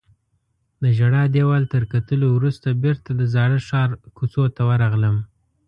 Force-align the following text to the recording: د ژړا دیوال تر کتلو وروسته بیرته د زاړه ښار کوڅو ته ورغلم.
د 0.81 0.83
ژړا 0.97 1.23
دیوال 1.35 1.63
تر 1.73 1.83
کتلو 1.93 2.27
وروسته 2.35 2.79
بیرته 2.83 3.09
د 3.15 3.21
زاړه 3.33 3.59
ښار 3.67 3.89
کوڅو 4.17 4.43
ته 4.55 4.61
ورغلم. 4.69 5.15